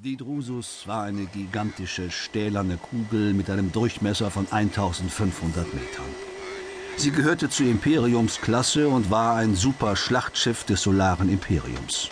Die 0.00 0.16
Drusus 0.16 0.84
war 0.86 1.02
eine 1.02 1.26
gigantische 1.26 2.12
stählerne 2.12 2.76
Kugel 2.76 3.34
mit 3.34 3.50
einem 3.50 3.72
Durchmesser 3.72 4.30
von 4.30 4.46
1500 4.48 5.74
Metern. 5.74 6.06
Sie 6.96 7.10
gehörte 7.10 7.50
zur 7.50 7.66
Imperiumsklasse 7.66 8.88
und 8.88 9.10
war 9.10 9.34
ein 9.34 9.56
Super-Schlachtschiff 9.56 10.62
des 10.62 10.82
Solaren 10.82 11.28
Imperiums. 11.28 12.10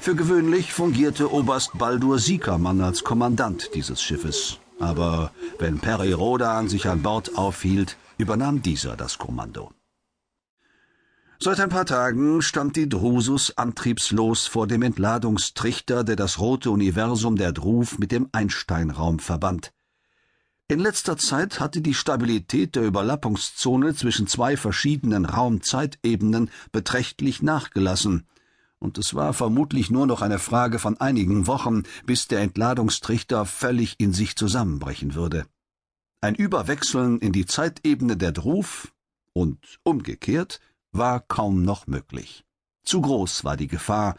Für 0.00 0.16
gewöhnlich 0.16 0.72
fungierte 0.72 1.32
Oberst 1.32 1.78
Baldur 1.78 2.18
Siekermann 2.18 2.80
als 2.80 3.04
Kommandant 3.04 3.70
dieses 3.76 4.02
Schiffes. 4.02 4.58
Aber 4.80 5.30
wenn 5.60 5.78
Peri 5.78 6.12
Rodan 6.12 6.68
sich 6.68 6.88
an 6.88 7.02
Bord 7.02 7.38
aufhielt, 7.38 7.98
übernahm 8.18 8.62
dieser 8.62 8.96
das 8.96 9.16
Kommando. 9.16 9.70
Seit 11.42 11.58
ein 11.58 11.70
paar 11.70 11.86
Tagen 11.86 12.42
stand 12.42 12.76
die 12.76 12.86
Drusus 12.86 13.56
antriebslos 13.56 14.46
vor 14.46 14.66
dem 14.66 14.82
Entladungstrichter, 14.82 16.04
der 16.04 16.16
das 16.16 16.38
rote 16.38 16.70
Universum 16.70 17.36
der 17.36 17.52
Druf 17.52 17.98
mit 17.98 18.12
dem 18.12 18.28
Einsteinraum 18.32 19.20
verband. 19.20 19.72
In 20.68 20.80
letzter 20.80 21.16
Zeit 21.16 21.58
hatte 21.58 21.80
die 21.80 21.94
Stabilität 21.94 22.76
der 22.76 22.82
Überlappungszone 22.82 23.94
zwischen 23.94 24.26
zwei 24.26 24.58
verschiedenen 24.58 25.24
Raumzeitebenen 25.24 26.50
beträchtlich 26.72 27.40
nachgelassen, 27.40 28.26
und 28.78 28.98
es 28.98 29.14
war 29.14 29.32
vermutlich 29.32 29.90
nur 29.90 30.06
noch 30.06 30.20
eine 30.20 30.38
Frage 30.38 30.78
von 30.78 31.00
einigen 31.00 31.46
Wochen, 31.46 31.84
bis 32.04 32.28
der 32.28 32.40
Entladungstrichter 32.40 33.46
völlig 33.46 33.94
in 33.98 34.12
sich 34.12 34.36
zusammenbrechen 34.36 35.14
würde. 35.14 35.46
Ein 36.20 36.34
Überwechseln 36.34 37.18
in 37.18 37.32
die 37.32 37.46
Zeitebene 37.46 38.18
der 38.18 38.32
Druf 38.32 38.92
und 39.32 39.78
umgekehrt 39.84 40.60
war 40.92 41.20
kaum 41.20 41.62
noch 41.62 41.86
möglich. 41.86 42.44
Zu 42.84 43.00
groß 43.00 43.44
war 43.44 43.56
die 43.56 43.68
Gefahr, 43.68 44.16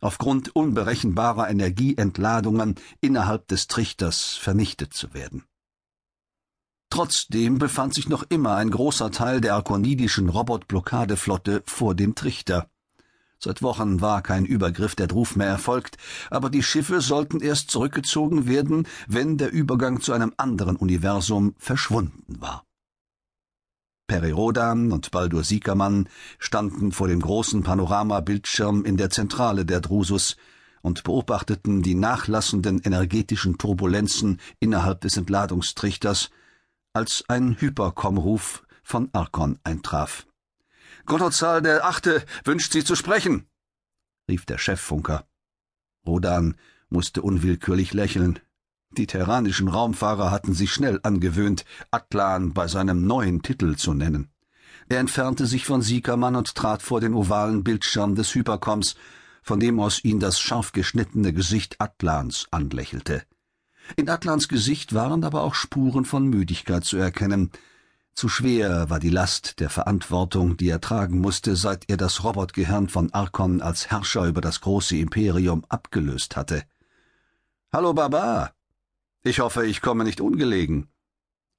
aufgrund 0.00 0.54
unberechenbarer 0.54 1.48
Energieentladungen 1.48 2.76
innerhalb 3.00 3.48
des 3.48 3.66
Trichters 3.66 4.34
vernichtet 4.34 4.92
zu 4.94 5.14
werden. 5.14 5.44
Trotzdem 6.90 7.58
befand 7.58 7.94
sich 7.94 8.08
noch 8.08 8.22
immer 8.28 8.54
ein 8.54 8.70
großer 8.70 9.10
Teil 9.10 9.40
der 9.40 9.54
arkonidischen 9.54 10.28
Robotblockadeflotte 10.28 11.62
vor 11.66 11.94
dem 11.94 12.14
Trichter. 12.14 12.68
Seit 13.38 13.62
Wochen 13.62 14.00
war 14.00 14.22
kein 14.22 14.44
Übergriff 14.44 14.94
der 14.94 15.06
Druf 15.06 15.36
mehr 15.36 15.48
erfolgt, 15.48 15.98
aber 16.30 16.50
die 16.50 16.62
Schiffe 16.62 17.00
sollten 17.00 17.40
erst 17.40 17.70
zurückgezogen 17.70 18.46
werden, 18.46 18.86
wenn 19.06 19.38
der 19.38 19.50
Übergang 19.52 20.00
zu 20.00 20.12
einem 20.12 20.32
anderen 20.36 20.76
Universum 20.76 21.54
verschwunden 21.58 22.40
war. 22.40 22.64
Perirodan 24.06 24.92
und 24.92 25.10
Baldur 25.10 25.44
Siekermann 25.44 26.08
standen 26.38 26.92
vor 26.92 27.08
dem 27.08 27.20
großen 27.20 27.62
Panoramabildschirm 27.62 28.84
in 28.84 28.96
der 28.96 29.10
Zentrale 29.10 29.64
der 29.64 29.80
Drusus 29.80 30.36
und 30.82 31.04
beobachteten 31.04 31.82
die 31.82 31.94
nachlassenden 31.94 32.82
energetischen 32.84 33.56
Turbulenzen 33.56 34.40
innerhalb 34.60 35.00
des 35.00 35.16
Entladungstrichters, 35.16 36.30
als 36.92 37.24
ein 37.28 37.56
Hypercom-Ruf 37.58 38.64
von 38.82 39.08
Arkon 39.14 39.58
eintraf. 39.64 40.26
Gottozal 41.06 41.62
der 41.62 41.86
Achte 41.86 42.24
wünscht 42.44 42.72
Sie 42.72 42.84
zu 42.84 42.96
sprechen, 42.96 43.46
rief 44.28 44.44
der 44.44 44.58
Cheffunker. 44.58 45.26
Rodan 46.06 46.56
musste 46.90 47.22
unwillkürlich 47.22 47.94
lächeln. 47.94 48.38
Die 48.96 49.08
terranischen 49.08 49.66
Raumfahrer 49.66 50.30
hatten 50.30 50.54
sich 50.54 50.72
schnell 50.72 51.00
angewöhnt, 51.02 51.64
Atlan 51.90 52.52
bei 52.52 52.68
seinem 52.68 53.06
neuen 53.06 53.42
Titel 53.42 53.74
zu 53.74 53.92
nennen. 53.92 54.28
Er 54.88 55.00
entfernte 55.00 55.46
sich 55.46 55.64
von 55.64 55.82
Siekermann 55.82 56.36
und 56.36 56.54
trat 56.54 56.80
vor 56.80 57.00
den 57.00 57.14
ovalen 57.14 57.64
Bildschirm 57.64 58.14
des 58.14 58.32
Hypercoms, 58.34 58.94
von 59.42 59.58
dem 59.58 59.80
aus 59.80 60.04
ihn 60.04 60.20
das 60.20 60.38
scharf 60.38 60.70
geschnittene 60.70 61.32
Gesicht 61.32 61.80
Atlans 61.80 62.46
anlächelte. 62.52 63.22
In 63.96 64.08
Atlans 64.08 64.46
Gesicht 64.46 64.94
waren 64.94 65.24
aber 65.24 65.42
auch 65.42 65.54
Spuren 65.54 66.04
von 66.04 66.28
Müdigkeit 66.28 66.84
zu 66.84 66.96
erkennen. 66.96 67.50
Zu 68.14 68.28
schwer 68.28 68.90
war 68.90 69.00
die 69.00 69.10
Last 69.10 69.58
der 69.58 69.70
Verantwortung, 69.70 70.56
die 70.56 70.68
er 70.68 70.80
tragen 70.80 71.20
musste, 71.20 71.56
seit 71.56 71.90
er 71.90 71.96
das 71.96 72.22
Robotgehirn 72.22 72.88
von 72.88 73.12
Arkon 73.12 73.60
als 73.60 73.90
Herrscher 73.90 74.26
über 74.26 74.40
das 74.40 74.60
große 74.60 74.96
Imperium 74.96 75.64
abgelöst 75.68 76.36
hatte. 76.36 76.62
Hallo 77.72 77.92
Baba, 77.92 78.52
ich 79.24 79.40
hoffe, 79.40 79.66
ich 79.66 79.80
komme 79.80 80.04
nicht 80.04 80.20
ungelegen. 80.20 80.88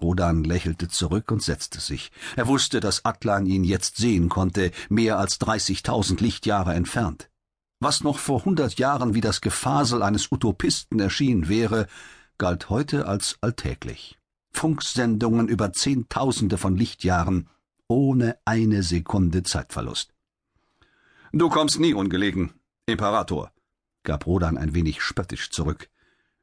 Rodan 0.00 0.44
lächelte 0.44 0.88
zurück 0.88 1.30
und 1.32 1.42
setzte 1.42 1.80
sich. 1.80 2.12
Er 2.36 2.46
wusste, 2.46 2.80
dass 2.80 3.04
Atlan 3.04 3.46
ihn 3.46 3.64
jetzt 3.64 3.96
sehen 3.96 4.28
konnte, 4.28 4.70
mehr 4.88 5.18
als 5.18 5.38
dreißigtausend 5.38 6.20
Lichtjahre 6.20 6.74
entfernt. 6.74 7.28
Was 7.80 8.02
noch 8.02 8.18
vor 8.18 8.44
hundert 8.44 8.78
Jahren 8.78 9.14
wie 9.14 9.20
das 9.20 9.40
Gefasel 9.40 10.02
eines 10.02 10.30
Utopisten 10.30 11.00
erschienen 11.00 11.48
wäre, 11.48 11.86
galt 12.38 12.70
heute 12.70 13.06
als 13.06 13.38
alltäglich. 13.40 14.18
Funksendungen 14.52 15.48
über 15.48 15.72
Zehntausende 15.72 16.58
von 16.58 16.76
Lichtjahren, 16.76 17.48
ohne 17.88 18.36
eine 18.44 18.82
Sekunde 18.82 19.42
Zeitverlust. 19.42 20.14
Du 21.32 21.48
kommst 21.50 21.78
nie 21.78 21.94
ungelegen, 21.94 22.52
Imperator, 22.86 23.52
gab 24.02 24.26
Rodan 24.26 24.56
ein 24.56 24.74
wenig 24.74 25.02
spöttisch 25.02 25.50
zurück. 25.50 25.90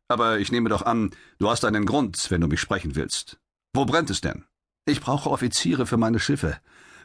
Aber 0.07 0.39
ich 0.39 0.51
nehme 0.51 0.69
doch 0.69 0.83
an, 0.83 1.11
du 1.39 1.49
hast 1.49 1.65
einen 1.65 1.85
Grund, 1.85 2.29
wenn 2.29 2.41
du 2.41 2.47
mich 2.47 2.59
sprechen 2.59 2.95
willst. 2.95 3.39
Wo 3.73 3.85
brennt 3.85 4.09
es 4.09 4.21
denn? 4.21 4.45
Ich 4.85 5.01
brauche 5.01 5.31
Offiziere 5.31 5.87
für 5.87 5.97
meine 5.97 6.19
Schiffe, 6.19 6.57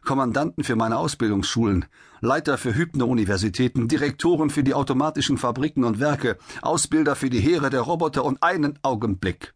Kommandanten 0.04 0.64
für 0.64 0.76
meine 0.76 0.98
Ausbildungsschulen, 0.98 1.86
Leiter 2.20 2.58
für 2.58 2.74
Hypno-Universitäten, 2.74 3.88
Direktoren 3.88 4.50
für 4.50 4.62
die 4.62 4.74
automatischen 4.74 5.38
Fabriken 5.38 5.84
und 5.84 5.98
Werke, 5.98 6.36
Ausbilder 6.60 7.16
für 7.16 7.30
die 7.30 7.40
Heere 7.40 7.70
der 7.70 7.80
Roboter 7.80 8.24
und 8.24 8.42
einen 8.42 8.78
Augenblick, 8.82 9.54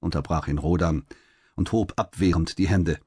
unterbrach 0.00 0.48
ihn 0.48 0.58
Rodan 0.58 1.04
und 1.54 1.70
hob 1.72 1.92
abwehrend 1.96 2.58
die 2.58 2.68
Hände. 2.68 2.98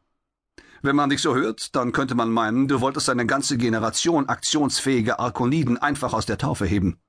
Wenn 0.83 0.95
man 0.95 1.09
dich 1.09 1.21
so 1.21 1.35
hört, 1.35 1.75
dann 1.75 1.91
könnte 1.91 2.13
man 2.13 2.29
meinen, 2.29 2.67
du 2.67 2.81
wolltest 2.81 3.09
eine 3.09 3.25
ganze 3.25 3.57
Generation 3.57 4.29
aktionsfähiger 4.29 5.19
Arkoniden 5.19 5.79
einfach 5.79 6.13
aus 6.13 6.27
der 6.27 6.37
Taufe 6.37 6.65
heben. 6.65 6.99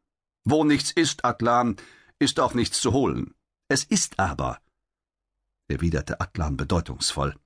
Wo 0.44 0.64
nichts 0.64 0.90
ist, 0.90 1.26
Atlan, 1.26 1.76
ist 2.18 2.40
auch 2.40 2.54
nichts 2.54 2.80
zu 2.80 2.92
holen. 2.92 3.34
Es 3.68 3.84
ist 3.84 4.18
aber, 4.18 4.60
erwiderte 5.68 6.20
Atlan 6.20 6.56
bedeutungsvoll. 6.56 7.36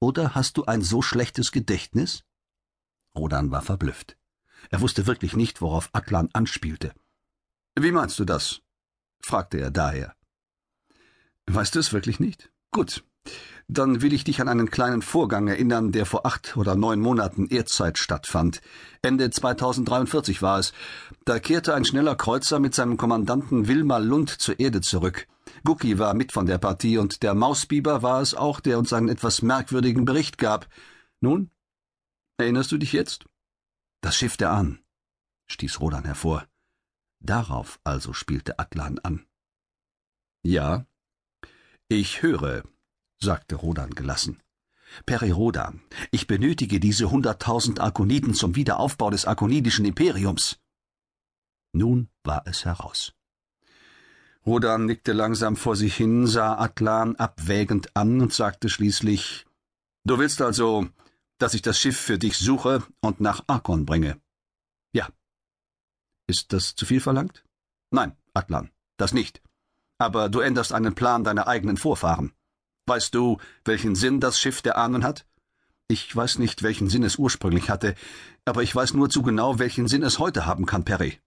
Oder 0.00 0.34
hast 0.34 0.56
du 0.56 0.64
ein 0.64 0.82
so 0.82 1.02
schlechtes 1.02 1.52
Gedächtnis? 1.52 2.24
Rodan 3.14 3.50
war 3.50 3.62
verblüfft. 3.62 4.16
Er 4.70 4.80
wusste 4.80 5.06
wirklich 5.06 5.36
nicht, 5.36 5.60
worauf 5.60 5.90
Atlan 5.92 6.30
anspielte. 6.32 6.94
Wie 7.74 7.92
meinst 7.92 8.18
du 8.18 8.24
das? 8.24 8.60
fragte 9.20 9.58
er 9.58 9.70
daher. 9.70 10.14
Weißt 11.46 11.74
du 11.74 11.78
es 11.78 11.92
wirklich 11.92 12.20
nicht? 12.20 12.50
Gut. 12.70 13.04
Dann 13.66 14.02
will 14.02 14.12
ich 14.12 14.24
dich 14.24 14.40
an 14.40 14.48
einen 14.48 14.70
kleinen 14.70 15.00
Vorgang 15.00 15.48
erinnern, 15.48 15.90
der 15.90 16.04
vor 16.04 16.26
acht 16.26 16.56
oder 16.56 16.74
neun 16.74 17.00
Monaten 17.00 17.46
Erdzeit 17.46 17.98
stattfand. 17.98 18.60
Ende 19.00 19.30
2043 19.30 20.42
war 20.42 20.58
es. 20.58 20.74
Da 21.24 21.38
kehrte 21.38 21.74
ein 21.74 21.86
schneller 21.86 22.14
Kreuzer 22.14 22.58
mit 22.58 22.74
seinem 22.74 22.98
Kommandanten 22.98 23.66
Wilmar 23.66 24.00
Lund 24.00 24.28
zur 24.28 24.60
Erde 24.60 24.82
zurück. 24.82 25.26
Gucki 25.64 25.98
war 25.98 26.12
mit 26.12 26.32
von 26.32 26.44
der 26.44 26.58
Partie 26.58 26.98
und 26.98 27.22
der 27.22 27.34
Mausbiber 27.34 28.02
war 28.02 28.20
es 28.20 28.34
auch, 28.34 28.60
der 28.60 28.78
uns 28.78 28.92
einen 28.92 29.08
etwas 29.08 29.40
merkwürdigen 29.40 30.04
Bericht 30.04 30.36
gab. 30.36 30.68
Nun, 31.20 31.50
erinnerst 32.36 32.70
du 32.70 32.76
dich 32.76 32.92
jetzt? 32.92 33.24
Das 34.02 34.14
Schiff 34.14 34.36
der 34.36 34.50
Ahn, 34.50 34.80
stieß 35.46 35.80
Rodan 35.80 36.04
hervor. 36.04 36.46
Darauf 37.20 37.80
also 37.84 38.12
spielte 38.12 38.58
Atlan 38.58 38.98
an. 38.98 39.24
Ja, 40.42 40.84
ich 41.88 42.20
höre, 42.20 42.64
sagte 43.24 43.56
Rodan 43.56 43.90
gelassen. 43.90 44.40
Peri 45.06 45.32
Rodan, 45.32 45.80
ich 46.12 46.26
benötige 46.26 46.78
diese 46.78 47.10
hunderttausend 47.10 47.80
Arkoniden 47.80 48.34
zum 48.34 48.54
Wiederaufbau 48.54 49.10
des 49.10 49.24
arkonidischen 49.26 49.84
Imperiums. 49.84 50.58
Nun 51.72 52.08
war 52.22 52.42
es 52.46 52.64
heraus. 52.64 53.12
Rodan 54.46 54.84
nickte 54.84 55.12
langsam 55.12 55.56
vor 55.56 55.74
sich 55.74 55.96
hin, 55.96 56.26
sah 56.26 56.56
Atlan 56.58 57.16
abwägend 57.16 57.96
an 57.96 58.20
und 58.20 58.32
sagte 58.32 58.68
schließlich 58.68 59.46
Du 60.04 60.18
willst 60.18 60.42
also, 60.42 60.86
dass 61.38 61.54
ich 61.54 61.62
das 61.62 61.78
Schiff 61.78 61.98
für 61.98 62.18
dich 62.18 62.36
suche 62.36 62.82
und 63.00 63.20
nach 63.20 63.42
Arkon 63.46 63.86
bringe? 63.86 64.20
Ja. 64.92 65.08
Ist 66.26 66.52
das 66.52 66.74
zu 66.74 66.84
viel 66.84 67.00
verlangt? 67.00 67.42
Nein, 67.90 68.16
Atlan, 68.34 68.70
das 68.98 69.14
nicht. 69.14 69.42
Aber 69.98 70.28
du 70.28 70.40
änderst 70.40 70.72
einen 70.72 70.94
Plan 70.94 71.24
deiner 71.24 71.48
eigenen 71.48 71.78
Vorfahren. 71.78 72.34
Weißt 72.86 73.14
du, 73.14 73.38
welchen 73.64 73.94
Sinn 73.94 74.20
das 74.20 74.38
Schiff 74.38 74.60
der 74.60 74.76
Ahnen 74.76 75.04
hat? 75.04 75.26
Ich 75.88 76.14
weiß 76.14 76.38
nicht, 76.38 76.62
welchen 76.62 76.88
Sinn 76.88 77.02
es 77.02 77.16
ursprünglich 77.16 77.70
hatte, 77.70 77.94
aber 78.44 78.62
ich 78.62 78.74
weiß 78.74 78.94
nur 78.94 79.10
zu 79.10 79.22
genau, 79.22 79.58
welchen 79.58 79.88
Sinn 79.88 80.02
es 80.02 80.18
heute 80.18 80.46
haben 80.46 80.66
kann, 80.66 80.84
Perry. 80.84 81.18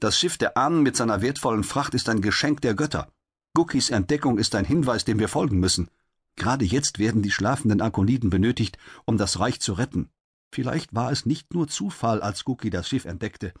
Das 0.00 0.18
Schiff 0.18 0.36
der 0.36 0.56
Ahnen 0.56 0.82
mit 0.82 0.96
seiner 0.96 1.22
wertvollen 1.22 1.64
Fracht 1.64 1.94
ist 1.94 2.08
ein 2.08 2.20
Geschenk 2.20 2.60
der 2.60 2.74
Götter. 2.74 3.10
Gookies 3.54 3.90
Entdeckung 3.90 4.38
ist 4.38 4.54
ein 4.54 4.64
Hinweis, 4.64 5.04
dem 5.04 5.18
wir 5.18 5.28
folgen 5.28 5.58
müssen. 5.58 5.88
Gerade 6.36 6.64
jetzt 6.64 6.98
werden 6.98 7.22
die 7.22 7.30
schlafenden 7.30 7.80
Akoniden 7.80 8.28
benötigt, 8.28 8.76
um 9.06 9.16
das 9.16 9.40
Reich 9.40 9.60
zu 9.60 9.72
retten. 9.72 10.10
Vielleicht 10.52 10.94
war 10.94 11.10
es 11.10 11.24
nicht 11.24 11.54
nur 11.54 11.66
Zufall, 11.66 12.20
als 12.20 12.44
Gookie 12.44 12.70
das 12.70 12.88
Schiff 12.88 13.06
entdeckte. 13.06 13.54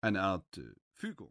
Eine 0.00 0.22
Art 0.22 0.58
äh, 0.58 0.74
Fügung. 0.94 1.30